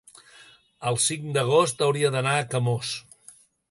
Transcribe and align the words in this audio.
el 0.93 0.97
cinc 1.03 1.29
d'agost 1.37 1.87
hauria 1.89 2.13
d'anar 2.19 2.37
a 2.41 2.51
Camós. 2.57 2.99